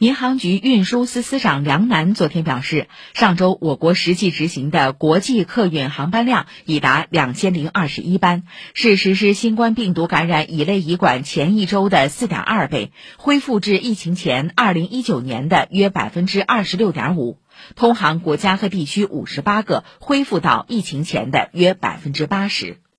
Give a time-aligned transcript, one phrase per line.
[0.00, 17.40] 民航局运输司司长梁楠昨天表示，上周我国实际执行的国际客运航班量已达两千零二十一班，是实施新冠病毒感染乙类乙管前一周的四点二倍，恢复至疫情前二零一九年的约百分之二十六点五。
[17.74, 22.78] 通航国家和地区五十八个，恢复到疫情前的约百分之八十。